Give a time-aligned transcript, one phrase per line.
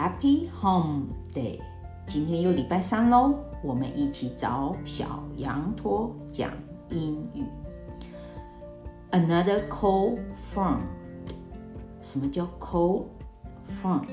[0.00, 1.60] Happy Home Day！
[2.06, 6.50] 今天又礼拜三喽，我们一起找小羊驼讲
[6.88, 7.44] 英语。
[9.10, 10.78] Another cold front，
[12.00, 13.08] 什么叫 cold
[13.70, 14.08] front？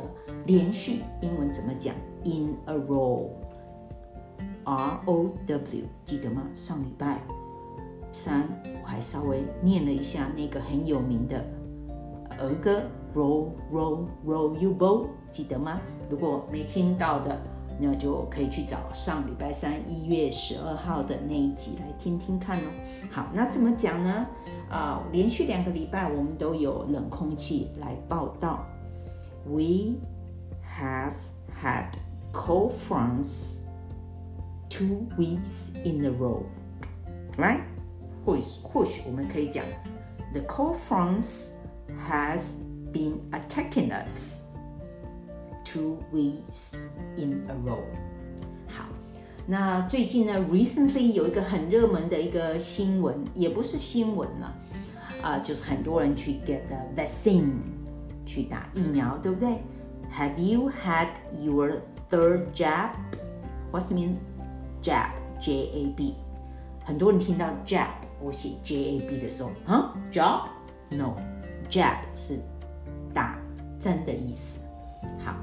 [0.46, 1.94] 连续英文怎么讲？
[2.26, 3.30] In a row。
[4.65, 6.43] R O W，记得吗？
[6.55, 7.21] 上礼拜
[8.11, 8.49] 三
[8.83, 11.45] 我还稍微念了一下那个很有名的
[12.39, 12.83] 儿歌
[13.15, 15.81] ，Roll Roll Roll You Boat，记得吗？
[16.11, 17.41] 如果没听到的，
[17.81, 22.71] 那就可以去找上礼拜三一月十二号的那一集来听听看哦。
[23.11, 24.27] 好，那怎么讲呢？
[24.71, 28.67] 啊，连续两个礼拜我们都有冷空气来报道。
[29.45, 29.97] We
[30.79, 31.15] have
[31.63, 31.87] had
[32.33, 33.65] cold fronts.
[34.72, 36.44] Two weeks in a row,
[37.38, 37.62] right?
[38.26, 39.64] 或许或许我们可以讲，
[40.34, 41.52] The cold fronts
[42.08, 42.60] has
[42.92, 44.44] been attacking us
[45.64, 46.76] two weeks
[47.16, 47.80] in a row.
[48.68, 48.86] 好，
[49.48, 54.54] 那最近呢，recently 有一个很热门的一个新闻，也不是新闻了，
[55.24, 57.62] 啊，就是很多人去 get the vaccine，
[58.26, 59.64] 去打疫苗，对不对？
[60.14, 61.08] Have you had
[61.42, 62.92] your third jab?
[63.72, 64.18] What's mean?
[64.83, 65.11] Jab,
[65.41, 66.15] J A B，
[66.85, 67.87] 很多人听到 jab，
[68.21, 72.41] 我写 J A B 的时候，啊，job，no，jab 是
[73.15, 73.39] 打
[73.79, 74.59] 针的意思。
[75.25, 75.37] 好，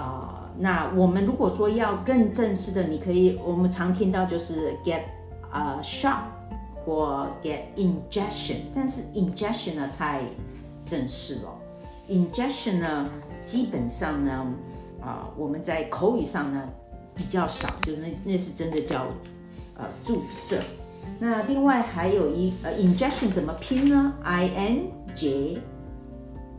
[0.00, 5.02] 啊，那我们如果说要更正式的，你可以，我们常听到就是 get
[5.50, 6.22] a shot
[6.82, 10.22] 或 get injection，但是 injection 呢太
[10.86, 11.54] 正式了
[12.08, 13.10] ，injection 呢
[13.44, 14.46] 基本上呢，
[15.02, 16.66] 啊，我们在口语上呢。
[17.16, 19.06] 比较少，就是那那是真的叫
[19.76, 20.60] 呃注射。
[21.18, 25.58] 那另外还有一呃 injection 怎么拼呢？I N J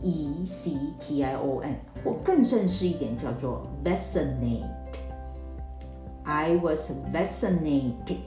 [0.02, 4.66] E C T I O N，或更正式一点叫做 vaccinate。
[6.24, 8.18] I was vaccinated，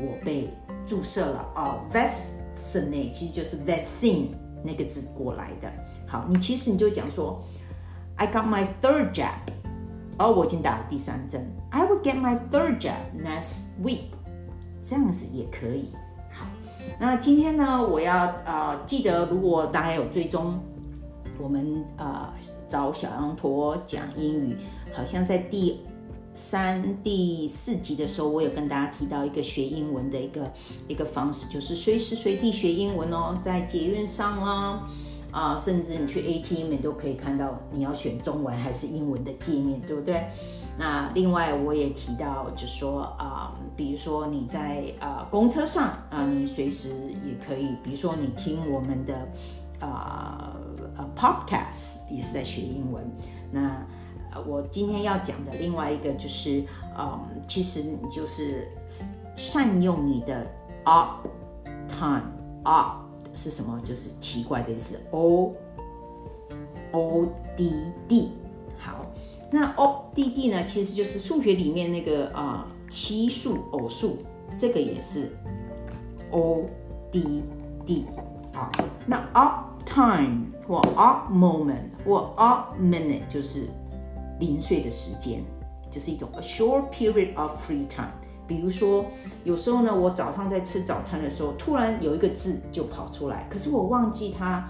[0.00, 0.50] 我被
[0.86, 1.80] 注射了哦。
[1.92, 4.28] vaccinate 其实就是 vaccine
[4.64, 5.70] 那个字过来的。
[6.06, 7.42] 好，你其实你就讲说
[8.16, 9.40] ，I got my third jab。
[10.18, 11.48] 哦，我已经打了第三针。
[11.70, 14.10] I will get my third jab next week。
[14.82, 15.92] 这样子也可以。
[16.30, 16.46] 好，
[16.98, 20.58] 那今天呢，我要呃记得，如果大家有追踪
[21.38, 22.28] 我们呃
[22.68, 24.56] 找小羊驼讲英语，
[24.92, 25.80] 好像在第
[26.34, 30.52] 三、第四集的时候，我有跟大家提到一个学英文的一个
[30.88, 34.88] 一个方式，就是随时随地学英文哦，在捷运上啦。
[35.30, 40.28] 啊甚至你去 ATM 都可以看到你要选中文还是英文的界面，对不对？
[40.78, 46.90] 那另外我也提到，就说啊，比如说你在啊公车上啊，你随时
[47.26, 49.14] 也可以，比如说你听我们的
[49.80, 50.54] 啊
[50.96, 53.04] 呃 Podcast 也是在学英文。
[53.50, 53.84] 那
[54.46, 56.64] 我今天要讲的另外一个就是，
[56.96, 58.68] 嗯，其实你就是
[59.34, 60.46] 善用你的
[60.84, 61.26] up
[61.88, 62.22] time
[62.62, 63.07] up。
[63.38, 63.80] 是什么？
[63.84, 64.98] 就是奇怪的意思。
[65.12, 65.54] O
[66.90, 67.26] O
[67.56, 67.72] D
[68.08, 68.32] D，
[68.76, 69.06] 好，
[69.52, 70.64] 那 O D D 呢？
[70.64, 74.18] 其实就是数学里面那个啊奇数、偶数，
[74.58, 75.30] 这个也是
[76.32, 76.64] O
[77.12, 77.44] D
[77.86, 78.06] D。
[78.52, 78.72] 好，
[79.06, 83.68] 那 up time 或 up moment 或 up minute 就是
[84.40, 85.44] 零碎的时间，
[85.92, 88.17] 就是一种 a short period of free time。
[88.48, 89.04] 比如说，
[89.44, 94.66] 有时候呢，我早上在吃早餐的时候，突然有一个字就跑出来，可是我忘记它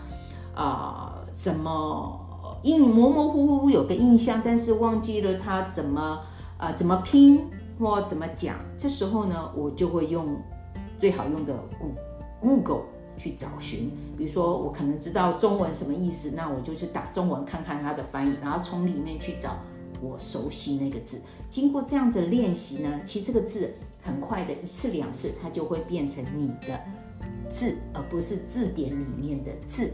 [0.52, 6.20] 啊怎么印模模糊糊有个印象，但是忘记了它怎么
[6.58, 7.40] 啊怎么拼
[7.78, 8.56] 或怎么讲。
[8.76, 10.36] 这时候呢，我就会用
[10.98, 11.54] 最好用的
[12.40, 12.82] Google
[13.16, 13.96] 去找寻。
[14.16, 19.50] 比如说，我可能知道中文什么意思，那我就去打中文看看它的翻译，然后从里面去找。
[20.00, 26.80] 我熟悉那个字，经过这样子练习呢，其实这个字很快的一次两次，它就会变成你的
[27.50, 29.90] 字，而不是字典里面的字。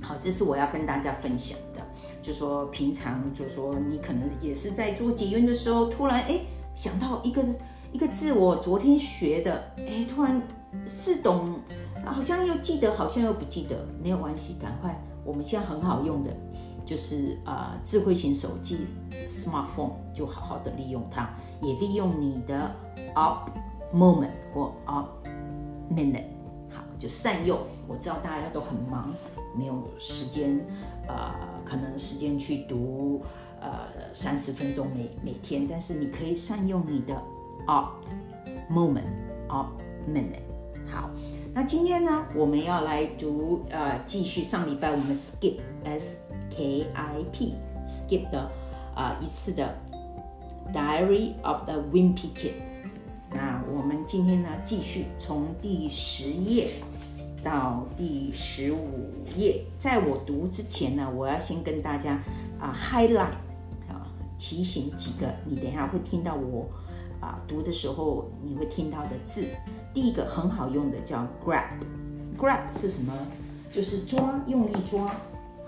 [0.00, 1.80] 好，这是我要跟大家分享的，
[2.22, 6.40] 就说平常就说你可能也是在做结缘的时候，突然哎
[6.74, 7.42] 想到一个
[7.92, 10.42] 一个字，我昨天学的，哎突然
[10.84, 11.58] 似懂，
[12.04, 16.36] 好像又记得，好像又不记得，没有关系，赶快，我们现在很好用的，
[16.84, 18.86] 就是啊，智慧型手机
[19.28, 21.28] smartphone 就好好的利用它，
[21.60, 22.70] 也利用你的
[23.14, 23.50] up
[23.94, 25.08] moment 或 up
[25.90, 26.24] minute，
[26.70, 27.58] 好，就善用。
[27.86, 29.12] 我知道大家都很忙，
[29.56, 30.58] 没有时间，
[31.06, 31.34] 呃，
[31.64, 33.22] 可能时间去读，
[33.60, 37.14] 呃，三十分钟每每天，但是你可以善用你的
[37.66, 38.04] up
[38.70, 39.04] moment
[39.48, 39.68] up
[40.08, 40.42] minute。
[40.86, 41.10] 好，
[41.54, 46.18] 那今天呢，我们要来读，呃，继续上礼拜我们 skip s
[46.50, 47.54] k i p
[47.86, 48.50] skip 的
[48.94, 49.74] 啊一次的
[50.72, 52.54] Diary of the Wimpy Kid。
[53.30, 56.68] 那我们今天呢，继续从第十页
[57.42, 59.64] 到第十五页。
[59.78, 62.20] 在我读之前呢，我要先跟大家
[62.60, 63.34] 啊 highlight
[63.88, 64.06] 啊
[64.38, 66.68] 提醒几个，你等一下会听到我
[67.20, 69.48] 啊读的时候你会听到的字。
[69.92, 73.12] 第一个很好用的叫 grab，grab 是什么？
[73.72, 75.12] 就是抓，用力抓。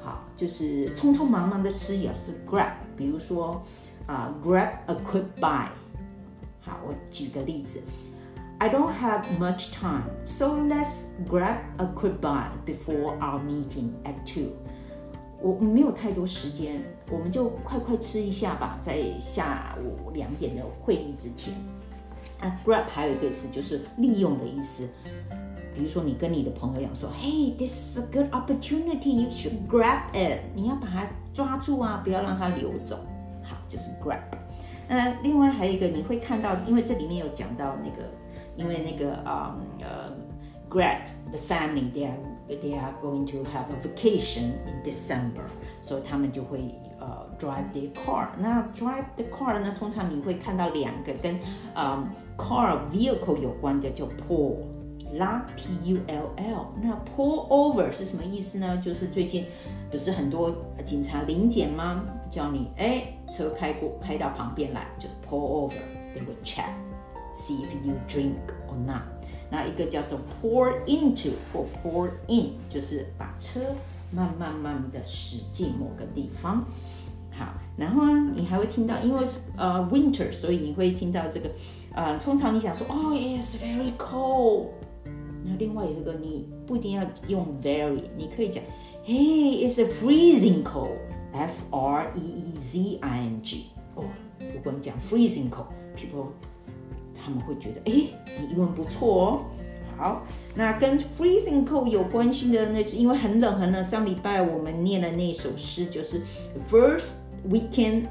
[0.01, 2.71] 好，就是匆匆忙忙的吃也是 grab。
[2.97, 3.63] 比如说
[4.07, 5.69] 啊，grab a quick bite。
[6.61, 7.81] 好，我举个例子
[8.59, 14.53] ，I don't have much time, so let's grab a quick bite before our meeting at two。
[15.41, 21.55] 我没有太多时间，我们就快快吃一下吧，在下午两点的会议之前。
[22.41, 24.89] 啊，grab 还有一个词就是利用的意思。
[25.76, 30.40] 比如说，你跟你的朋友讲说，Hey，this is a good opportunity，you should grab it。
[30.54, 32.98] 你要把它抓住啊，不要让它流走。
[33.44, 34.20] 好，就是 grab。
[34.88, 38.10] 呃，另外还有一个你会看到，因为这里面有讲到那个，
[38.58, 40.12] 因为那个啊呃，
[40.70, 42.18] grab the family，they are
[42.50, 45.48] they are going to have a vacation in December，
[45.82, 46.76] 所以他们就会。
[47.04, 48.28] 呃，drive the car。
[48.38, 49.74] 那 drive the car 呢？
[49.76, 51.36] 通常你会看到两个跟
[51.74, 51.98] 呃
[52.38, 54.58] car vehicle 有关的，叫 pull，
[55.15, 56.67] 拉 p u l l。
[56.83, 58.77] 那 pull over 是什么意思呢？
[58.79, 59.45] 就是最近
[59.91, 60.55] 不是很多
[60.85, 62.05] 警察临检吗？
[62.31, 65.79] 叫你哎，车开过开到旁边来，就 pull over。
[66.15, 66.71] They will check,
[67.35, 68.37] see if you drink
[68.69, 69.03] or not。
[69.51, 73.61] 那一个叫做 pour into 或 pour in，就是把车
[74.11, 76.65] 慢慢慢的驶进某个地方。
[77.31, 81.51] 好，然后呢，你还会听到，因为是呃 winter，所以你会听到这个，
[81.95, 84.69] 呃，通常你想说，哦，it's very cold。
[85.47, 88.63] 那另外一个，你不一定要用 very，你可以讲
[89.05, 93.67] ，Hey，it's a freezing cold，F R E E Z I N G。
[93.95, 94.05] 哦，
[94.41, 96.27] 如果你讲 freezing cold，people
[97.15, 97.93] 他们会觉得，哎，
[98.41, 99.41] 你英文不错哦。
[99.97, 100.23] 好，
[100.55, 103.83] 那跟 freezing cold 有关系的，那是因为很冷很冷。
[103.85, 106.21] 上礼拜我们念的那首诗就是
[106.69, 107.21] first。
[107.49, 108.09] Weekend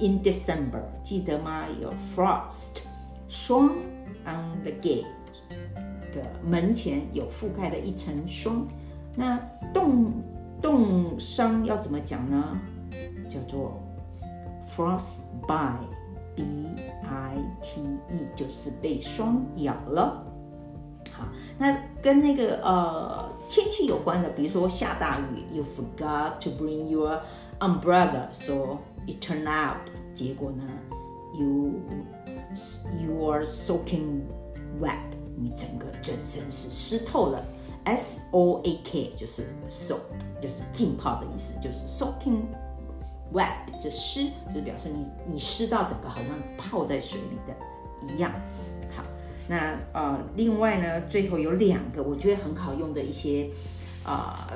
[0.00, 1.66] in December，记得吗？
[1.82, 2.84] 有 frost，
[3.28, 3.74] 霜
[4.24, 5.04] on the gate
[6.12, 8.66] 的门前有覆盖了一层霜。
[9.14, 9.38] 那
[9.72, 10.12] 冻
[10.62, 12.58] 冻伤要怎么讲呢？
[13.28, 13.80] 叫做
[14.68, 16.42] frostbite，b
[17.02, 20.24] i t e，就是被霜咬了。
[21.12, 21.26] 好，
[21.58, 27.20] 那跟那个呃天气有关的，比如说下大雨，you forgot to bring your
[27.58, 29.78] umbrella，说 it turned out，
[30.14, 30.62] 结果呢
[31.34, 31.72] ，you
[33.04, 34.22] you are soaking
[34.80, 35.07] wet，
[35.40, 37.44] 你整个全身是湿透了。
[37.84, 40.00] S O A K 就是 soak，
[40.42, 42.42] 就是浸泡的意思，就是 soaking
[43.32, 43.48] wet，
[43.80, 48.30] 这湿就是表示你你湿到整个好像泡在水里的一样。
[48.94, 49.02] 好，
[49.48, 53.48] 那呃，另外呢，最后有两个我觉得很好用的一些
[54.04, 54.50] 啊。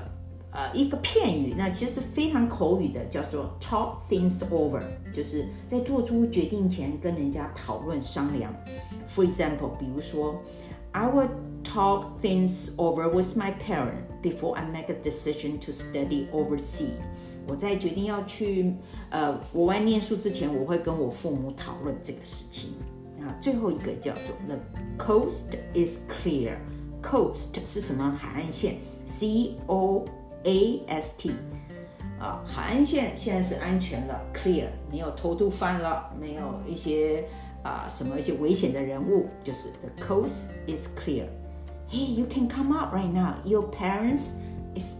[0.55, 8.55] 呃，一个片语，那其实非常口语的，叫做 talk things over，就是在做出决定前跟人家讨论商量。
[9.09, 10.43] For example，比如说
[10.92, 11.30] ，I will
[11.64, 17.00] talk things over with my parent before I make a decision to study overseas。
[17.48, 18.74] 我在决定要去
[19.10, 22.72] 呃国外念书之前，我会跟我父母讨论这个事情。
[23.18, 24.60] 那最后一个叫做 The
[24.98, 28.12] coast is clear。Coast 是什么？
[28.18, 31.32] 海岸线，C O。A S T
[32.20, 37.26] 啊，海岸线现在是安全了，clear，没有偷渡犯了，没有一些
[37.64, 43.36] 啊什么一些危险的人物，就是 the coast is clear。Hey, you can come out right now.
[43.46, 44.42] Your parents
[44.76, 44.98] is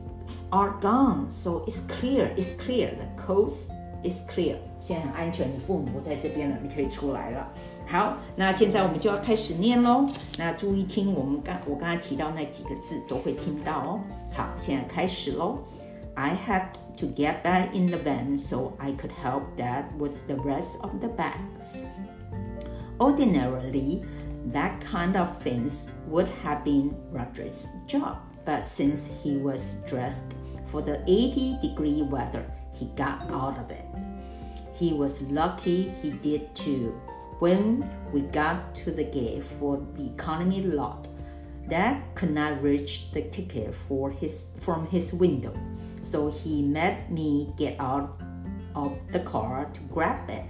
[0.50, 2.34] are gone, so it's clear.
[2.36, 2.92] It's clear.
[2.96, 3.72] The coast
[4.04, 4.56] is clear.
[4.80, 7.52] 现在很安全，你父母不在这边了，你可以出来了。
[7.86, 10.06] 好，那现在我们就要开始念喽。
[10.38, 14.00] 那注意听，我们刚我刚才提到那几个字都会听到哦。
[14.32, 15.58] 好，现在开始喽。
[16.16, 20.82] I had to get back in the van so I could help Dad with the rest
[20.82, 21.84] of the bags.
[23.01, 24.05] Ordinarily,
[24.47, 30.35] That kind of things would have been Roger's job, but since he was dressed
[30.67, 33.85] for the 80 degree weather, he got out of it.
[34.75, 37.01] He was lucky he did too.
[37.39, 41.07] When we got to the gate for the economy lot,
[41.69, 45.55] Dad could not reach the ticket for his from his window,
[46.03, 48.21] so he made me get out
[48.75, 50.45] of the car to grab it.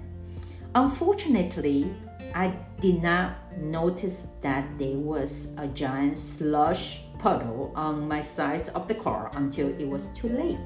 [0.75, 1.95] Unfortunately,
[2.35, 8.89] I did not notice that there was a giant slush puddle on my side of
[8.89, 10.59] the car until it was too late.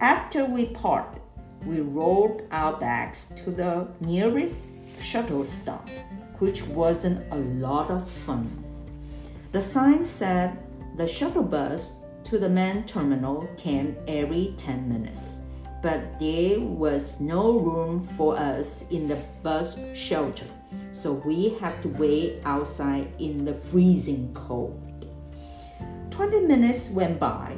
[0.00, 1.18] After we parked,
[1.64, 5.88] we rolled our bags to the nearest shuttle stop,
[6.38, 8.48] which wasn't a lot of fun.
[9.52, 10.58] The sign said
[10.96, 15.42] the shuttle bus to the main terminal came every 10 minutes,
[15.82, 20.46] but there was no room for us in the bus shelter,
[20.92, 24.86] so we had to wait outside in the freezing cold.
[26.10, 27.56] 20 minutes went by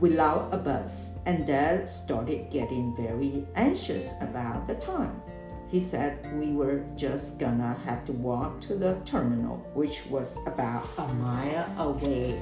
[0.00, 5.20] without a bus, and Dad started getting very anxious about the time.
[5.68, 10.84] He said we were just gonna have to walk to the terminal, which was about
[10.98, 12.40] a mile away.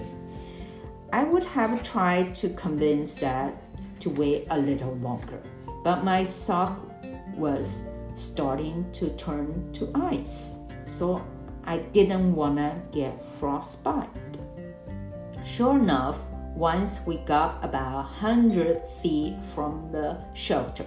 [1.13, 3.55] I would have tried to convince Dad
[4.01, 5.41] to wait a little longer,
[5.85, 6.79] but my sock
[7.37, 11.25] was starting to turn to ice, so
[11.65, 14.09] I didn't wanna get frostbite.
[15.45, 16.25] Sure enough,
[16.55, 20.85] once we got about 100 feet from the shelter,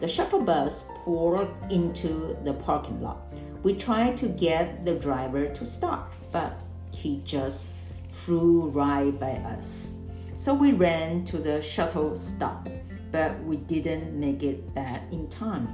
[0.00, 3.18] the shuttle bus pulled into the parking lot.
[3.62, 6.54] We tried to get the driver to stop, but
[6.92, 7.68] he just
[8.10, 9.99] flew right by us.
[10.40, 12.66] So we ran to the shuttle stop,
[13.12, 15.68] but we didn't make it back in time.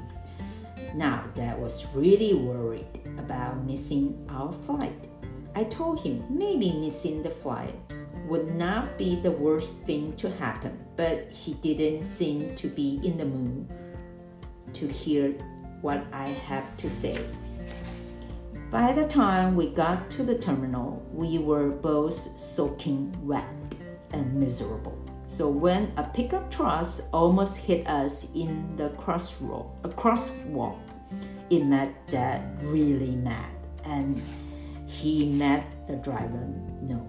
[0.93, 5.07] Now, Dad was really worried about missing our flight.
[5.55, 7.77] I told him maybe missing the flight
[8.27, 13.19] would not be the worst thing to happen, but he didn't seem to be in
[13.19, 13.69] the mood
[14.73, 15.31] to hear
[15.81, 17.25] what I have to say.
[18.73, 23.47] By the time we got to the terminal, we were both soaking wet
[24.17, 24.97] and miserable.
[25.29, 30.79] So when a pickup truck almost hit us in the crossroad, a crosswalk,
[31.51, 33.53] it made Dad really mad,
[33.85, 34.21] and
[34.87, 36.47] he made the driver
[36.81, 37.07] no.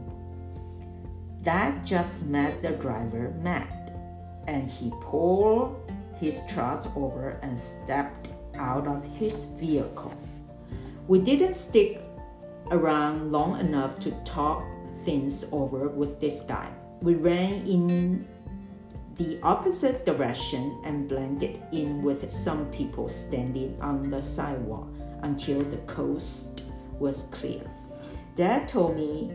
[1.41, 3.93] That just made the driver mad,
[4.47, 10.13] and he pulled his truck over and stepped out of his vehicle.
[11.07, 12.01] We didn't stick
[12.71, 14.63] around long enough to talk
[15.05, 16.69] things over with this guy.
[17.01, 18.27] We ran in
[19.17, 24.87] the opposite direction and blended in with some people standing on the sidewalk
[25.21, 26.63] until the coast
[26.99, 27.61] was clear.
[28.35, 29.31] Dad told me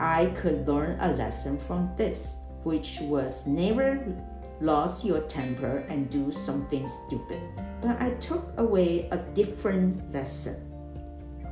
[0.00, 4.04] I could learn a lesson from this, which was never
[4.60, 7.40] lose your temper and do something stupid.
[7.80, 10.56] But I took away a different lesson.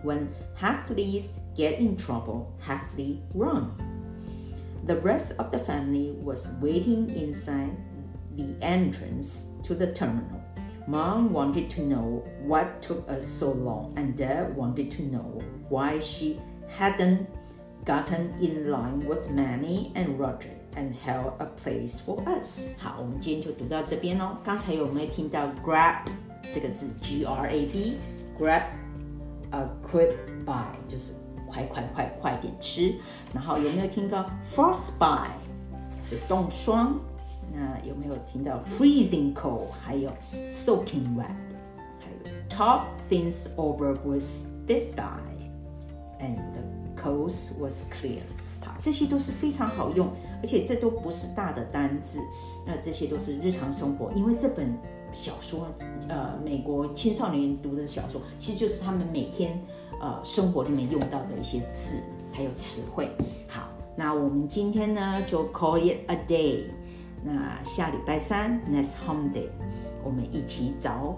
[0.02, 3.89] When halfleys get in trouble, halfly run.
[4.85, 7.75] The rest of the family was waiting inside
[8.35, 10.41] the entrance to the terminal.
[10.87, 15.99] Mom wanted to know what took us so long, and Dad wanted to know why
[15.99, 17.27] she hadn't
[17.83, 22.69] gotten in line with Manny and Roger and held a place for us。
[22.77, 24.37] 好，我们今天就读到这边哦。
[24.43, 26.05] 刚才有没有听到 grab
[26.53, 26.87] 这个字？
[27.01, 28.63] G R A B，grab
[29.51, 30.15] a quick
[30.45, 31.13] buy 就是
[31.50, 32.94] 快快快快点吃。
[33.34, 35.30] 然后有没有听到 frostbite
[36.08, 36.98] 就冻霜？
[37.52, 39.66] 那有没有听到 freezing cold？
[39.82, 40.10] 还有
[40.48, 41.34] soaking wet？
[41.98, 44.24] 还有 top things over with
[44.68, 46.62] this guy，and the
[46.96, 48.20] coast was clear。
[48.62, 50.06] 好，这些都是非常好用，
[50.40, 52.20] 而且这都不是大的单字，
[52.66, 54.12] 那这些都是日常生活。
[54.12, 54.72] 因为这本
[55.12, 55.66] 小说，
[56.08, 59.60] 呃，美国青少年读的小说，其实就是他们每天
[60.00, 62.02] 呃生活里面用到的一些字
[62.32, 63.08] 还有词汇。
[63.46, 66.64] 好，那我们今天呢就 call it a day。
[67.22, 69.48] 那下礼拜三 next home day，
[70.02, 71.14] 我们一起找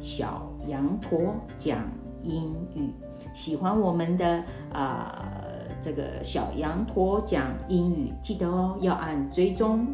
[0.00, 1.88] 小羊驼讲
[2.22, 2.92] 英语。
[3.32, 5.32] 喜欢我们的啊
[5.80, 9.86] 这个小羊驼讲英语，记得哦，要按追踪、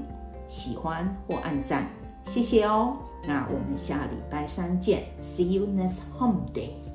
[0.47, 1.87] 喜欢或按赞，
[2.25, 2.97] 谢谢哦。
[3.27, 6.90] 那我们下礼拜三见，See you next home day。